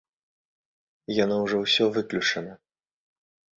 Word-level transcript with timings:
Яно 1.23 1.35
ўжо 1.43 1.57
ўсё 1.65 1.85
выключана. 2.01 2.53